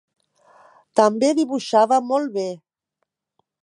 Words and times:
També 1.01 1.31
dibuixava 1.41 2.03
molt 2.13 2.35
bé. 2.41 2.51